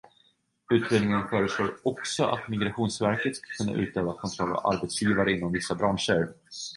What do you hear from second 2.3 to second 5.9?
Migrationsverket ska kunna utöva kontroll av arbetsgivare inom vissa